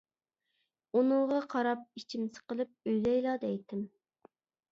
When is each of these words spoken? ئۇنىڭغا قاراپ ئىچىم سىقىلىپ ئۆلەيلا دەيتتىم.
ئۇنىڭغا 0.99 1.41
قاراپ 1.51 1.83
ئىچىم 2.01 2.25
سىقىلىپ 2.37 2.91
ئۆلەيلا 2.93 3.35
دەيتتىم. 3.47 3.85